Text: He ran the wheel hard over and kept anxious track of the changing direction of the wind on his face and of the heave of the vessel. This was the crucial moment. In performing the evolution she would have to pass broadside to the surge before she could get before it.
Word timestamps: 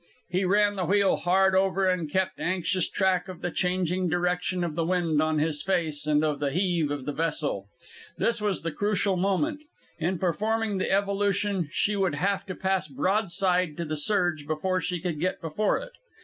He 0.31 0.45
ran 0.45 0.77
the 0.77 0.85
wheel 0.85 1.15
hard 1.15 1.53
over 1.53 1.87
and 1.87 2.09
kept 2.09 2.39
anxious 2.39 2.89
track 2.89 3.27
of 3.27 3.41
the 3.41 3.51
changing 3.51 4.09
direction 4.09 4.63
of 4.63 4.73
the 4.73 4.83
wind 4.83 5.21
on 5.21 5.37
his 5.37 5.61
face 5.61 6.07
and 6.07 6.23
of 6.25 6.39
the 6.39 6.49
heave 6.49 6.89
of 6.89 7.05
the 7.05 7.11
vessel. 7.11 7.67
This 8.17 8.41
was 8.41 8.63
the 8.63 8.71
crucial 8.71 9.15
moment. 9.15 9.61
In 9.99 10.17
performing 10.17 10.79
the 10.79 10.89
evolution 10.89 11.69
she 11.71 11.95
would 11.95 12.15
have 12.15 12.47
to 12.47 12.55
pass 12.55 12.87
broadside 12.87 13.77
to 13.77 13.85
the 13.85 13.95
surge 13.95 14.47
before 14.47 14.81
she 14.81 14.99
could 14.99 15.19
get 15.19 15.39
before 15.39 15.77
it. 15.77 15.91